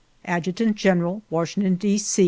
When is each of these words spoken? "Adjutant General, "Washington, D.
"Adjutant 0.25 0.75
General, 0.77 1.21
"Washington, 1.29 1.75
D. 1.75 1.99